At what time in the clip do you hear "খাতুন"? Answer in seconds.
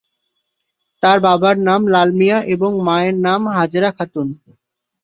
3.97-4.27